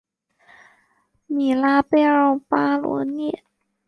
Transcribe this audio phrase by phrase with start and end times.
[1.27, 3.43] 米拉贝奥巴罗涅。